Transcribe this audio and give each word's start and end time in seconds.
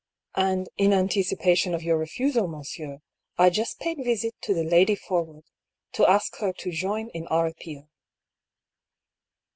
"And, 0.45 0.67
in 0.79 0.93
anticipation 0.93 1.75
of 1.75 1.83
your 1.83 1.95
refusal, 1.95 2.47
monsieur, 2.47 3.01
I 3.37 3.51
just 3.51 3.77
paid 3.79 3.97
visit 4.03 4.33
to 4.41 4.51
the 4.55 4.63
Lady 4.63 4.95
Forwood, 4.95 5.43
to 5.91 6.09
ask 6.09 6.37
her 6.37 6.51
to 6.53 6.71
join 6.71 7.09
in 7.09 7.27
our 7.27 7.45
appeal." 7.45 7.87